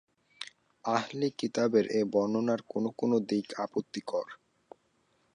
[0.85, 4.27] আহলি কিতাবদের এ বর্ণনার কোন কোন দিক আপত্তিকর।